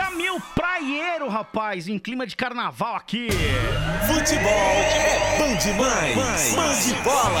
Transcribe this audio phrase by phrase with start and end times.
[0.00, 3.28] Jamil Praieiro, rapaz, em clima de carnaval aqui.
[4.06, 6.54] Futebol é bom demais.
[6.54, 7.40] Band bola.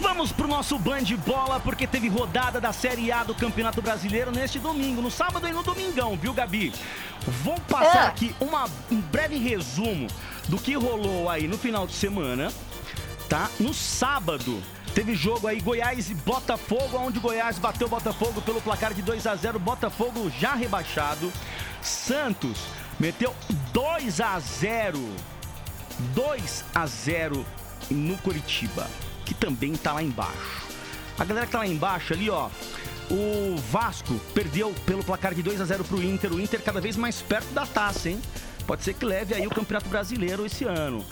[0.00, 4.58] Vamos pro nosso Band Bola, porque teve rodada da Série A do Campeonato Brasileiro neste
[4.58, 6.72] domingo, no sábado e no domingão, viu, Gabi?
[7.44, 8.08] Vou passar É.
[8.08, 10.06] aqui uma, um breve resumo
[10.48, 12.50] do que rolou aí no final de semana,
[13.28, 13.50] tá?
[13.58, 14.62] No sábado,
[14.94, 19.34] teve jogo aí Goiás e Botafogo, onde Goiás bateu Botafogo pelo placar de 2 a
[19.34, 21.32] 0 Botafogo já rebaixado.
[21.82, 22.58] Santos
[22.98, 23.34] meteu
[23.72, 24.98] 2 a 0
[26.14, 27.44] 2 a 0
[27.90, 28.86] no Curitiba,
[29.24, 30.66] que também tá lá embaixo.
[31.18, 32.50] A galera que tá lá embaixo ali, ó.
[33.10, 36.32] O Vasco perdeu pelo placar de 2 a 0 pro Inter.
[36.32, 38.20] O Inter cada vez mais perto da taça, hein?
[38.66, 41.04] Pode ser que leve aí o Campeonato Brasileiro esse ano.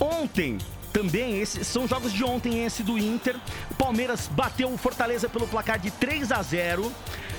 [0.00, 0.58] Ontem,
[0.98, 3.36] também, esses são jogos de ontem, esse do Inter.
[3.70, 6.92] O Palmeiras bateu o Fortaleza pelo placar de 3 a 0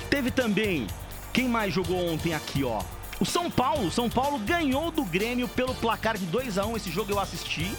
[0.08, 0.86] Teve também,
[1.30, 2.82] quem mais jogou ontem aqui, ó?
[3.20, 3.90] O São Paulo.
[3.90, 7.70] São Paulo ganhou do Grêmio pelo placar de 2 a 1 Esse jogo eu assisti,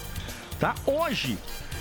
[0.61, 0.75] tá?
[0.85, 1.37] Hoje.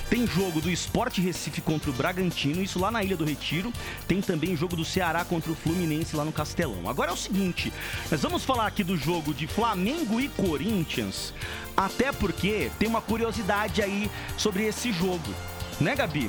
[0.09, 3.73] Tem jogo do Sport Recife contra o Bragantino, isso lá na Ilha do Retiro.
[4.09, 6.89] Tem também jogo do Ceará contra o Fluminense lá no Castelão.
[6.91, 7.73] Agora é o seguinte,
[8.11, 11.33] nós vamos falar aqui do jogo de Flamengo e Corinthians,
[11.77, 15.33] até porque tem uma curiosidade aí sobre esse jogo,
[15.81, 16.29] né, Gabi?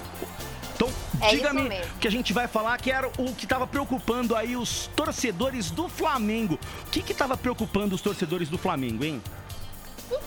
[0.75, 0.87] Então,
[1.19, 1.91] É diga-me mesmo.
[1.99, 5.89] que a gente vai falar que era o que estava preocupando aí os torcedores do
[5.89, 6.59] Flamengo.
[6.85, 9.19] O que que estava preocupando os torcedores do Flamengo, hein?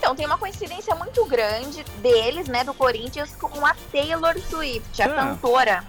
[0.04, 5.06] Então, tem uma coincidência muito grande deles, né, do Corinthians, com a Taylor Swift, a
[5.06, 5.08] Ah.
[5.08, 5.82] cantora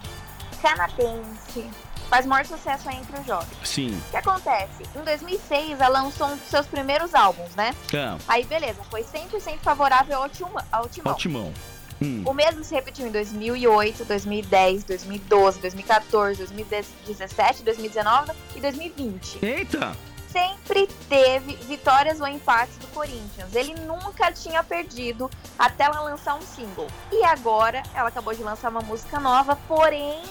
[0.61, 1.69] canadense.
[2.09, 3.49] Faz maior sucesso aí entre os jovens.
[3.65, 4.01] Sim.
[4.07, 4.83] O que acontece?
[4.95, 7.75] Em 2006, ela lançou um dos seus primeiros álbuns, né?
[7.93, 10.63] Ah, Aí, beleza, foi 100% favorável ao Timão.
[10.71, 11.13] Ao timão.
[11.13, 11.53] ó, Timão.
[12.01, 12.23] Hum.
[12.25, 19.39] O mesmo se repetiu em 2008, 2010, 2012, 2014, 2017, 2019 e 2020.
[19.45, 19.91] Eita!
[20.35, 23.55] Sempre teve vitórias ou empates do Corinthians.
[23.55, 26.87] Ele nunca tinha perdido até ela lançar um single.
[27.09, 30.21] E agora ela acabou de lançar uma música nova, porém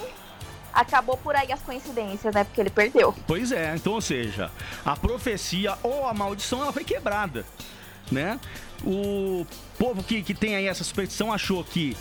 [0.75, 2.45] acabou por aí as coincidências, né?
[2.45, 3.15] Porque ele perdeu.
[3.27, 4.51] Pois é, então, ou seja,
[4.85, 7.47] a profecia ou a maldição ela foi quebrada,
[8.13, 8.39] né?
[8.85, 9.47] O
[9.79, 11.97] povo que, que tem aí essa superstição achou que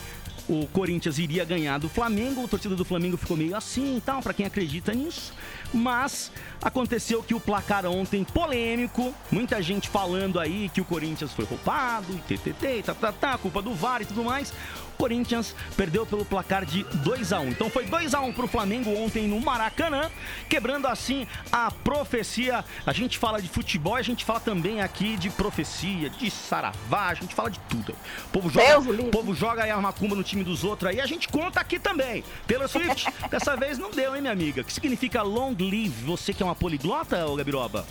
[0.48, 4.22] o Corinthians iria ganhar do Flamengo, o torcedor do Flamengo ficou meio assim e tal,
[4.22, 5.34] pra quem acredita nisso.
[5.74, 11.46] Mas aconteceu que o placar ontem polêmico, muita gente falando aí que o Corinthians foi
[11.46, 14.54] roubado, e ttt, tá, tá, tá, culpa do VAR e tudo mais.
[14.94, 18.48] O Corinthians perdeu pelo placar de 2 a 1 Então foi 2 a 1 pro
[18.48, 20.10] Flamengo ontem no Maracanã,
[20.48, 22.64] quebrando assim a profecia.
[22.86, 27.14] A gente fala de futebol, a gente fala também aqui de profecia, de saravá, a
[27.16, 27.94] gente fala de tudo.
[28.26, 28.66] O povo joga,
[29.12, 32.24] povo joga aí a macumba no time dos outros aí, a gente conta aqui também.
[32.48, 34.62] Pelo Swift, dessa vez não deu, hein, minha amiga?
[34.62, 35.90] O que significa long live?
[36.06, 37.86] Você que é uma poliglota, ô Gabiroba?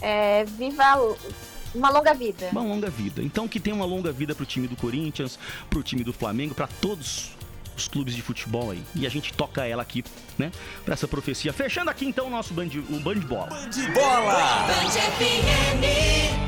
[0.00, 1.16] É, viva
[1.74, 2.48] uma longa vida.
[2.52, 3.22] Uma longa vida.
[3.22, 5.38] Então que tenha uma longa vida pro time do Corinthians,
[5.70, 7.32] pro time do Flamengo, pra todos
[7.76, 8.82] os clubes de futebol aí.
[8.94, 10.04] E a gente toca ela aqui,
[10.38, 10.52] né?
[10.84, 11.52] Pra essa profecia.
[11.52, 13.48] Fechando aqui então o nosso band, o band bola.
[13.48, 14.66] Band bola.
[14.66, 16.41] Band FM.